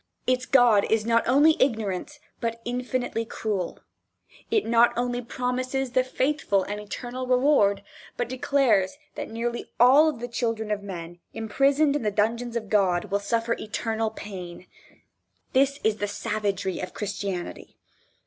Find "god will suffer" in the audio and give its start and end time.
12.67-13.53